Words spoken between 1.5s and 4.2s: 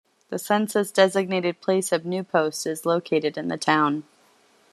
place of New Post is located in the town.